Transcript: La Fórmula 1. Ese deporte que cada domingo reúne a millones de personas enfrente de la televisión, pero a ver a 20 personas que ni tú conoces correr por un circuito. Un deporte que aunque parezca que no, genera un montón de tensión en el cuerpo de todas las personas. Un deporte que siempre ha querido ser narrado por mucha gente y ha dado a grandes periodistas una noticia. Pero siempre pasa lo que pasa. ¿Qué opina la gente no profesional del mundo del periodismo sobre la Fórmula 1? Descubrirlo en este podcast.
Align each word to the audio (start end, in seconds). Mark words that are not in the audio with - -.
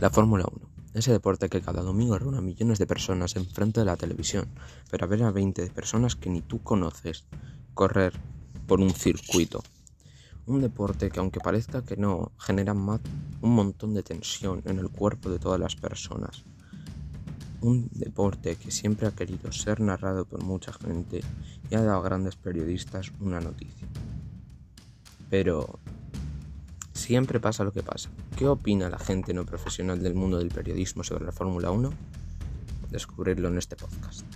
La 0.00 0.10
Fórmula 0.10 0.44
1. 0.48 0.68
Ese 0.94 1.10
deporte 1.10 1.48
que 1.48 1.60
cada 1.60 1.82
domingo 1.82 2.16
reúne 2.16 2.38
a 2.38 2.40
millones 2.40 2.78
de 2.78 2.86
personas 2.86 3.34
enfrente 3.34 3.80
de 3.80 3.86
la 3.86 3.96
televisión, 3.96 4.46
pero 4.92 5.04
a 5.04 5.08
ver 5.08 5.24
a 5.24 5.32
20 5.32 5.70
personas 5.70 6.14
que 6.14 6.30
ni 6.30 6.40
tú 6.40 6.62
conoces 6.62 7.24
correr 7.74 8.12
por 8.68 8.80
un 8.80 8.90
circuito. 8.90 9.60
Un 10.46 10.60
deporte 10.60 11.10
que 11.10 11.18
aunque 11.18 11.40
parezca 11.40 11.82
que 11.84 11.96
no, 11.96 12.30
genera 12.38 12.74
un 12.74 13.00
montón 13.42 13.92
de 13.92 14.04
tensión 14.04 14.62
en 14.66 14.78
el 14.78 14.88
cuerpo 14.88 15.30
de 15.30 15.40
todas 15.40 15.58
las 15.58 15.74
personas. 15.74 16.44
Un 17.60 17.88
deporte 17.90 18.54
que 18.54 18.70
siempre 18.70 19.08
ha 19.08 19.16
querido 19.16 19.50
ser 19.50 19.80
narrado 19.80 20.26
por 20.26 20.44
mucha 20.44 20.72
gente 20.74 21.22
y 21.70 21.74
ha 21.74 21.82
dado 21.82 21.98
a 21.98 22.02
grandes 22.02 22.36
periodistas 22.36 23.10
una 23.18 23.40
noticia. 23.40 23.88
Pero 25.28 25.80
siempre 27.08 27.40
pasa 27.40 27.64
lo 27.64 27.72
que 27.72 27.82
pasa. 27.82 28.10
¿Qué 28.36 28.46
opina 28.46 28.90
la 28.90 28.98
gente 28.98 29.32
no 29.32 29.46
profesional 29.46 30.02
del 30.02 30.14
mundo 30.14 30.36
del 30.36 30.50
periodismo 30.50 31.02
sobre 31.02 31.24
la 31.24 31.32
Fórmula 31.32 31.70
1? 31.70 31.90
Descubrirlo 32.90 33.48
en 33.48 33.56
este 33.56 33.76
podcast. 33.76 34.26